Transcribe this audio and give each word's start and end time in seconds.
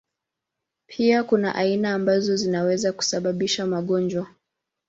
Kuna 0.89 1.23
pia 1.27 1.55
aina 1.55 1.93
ambazo 1.93 2.35
zinaweza 2.35 2.93
kusababisha 2.93 3.65
magonjwa. 3.65 4.27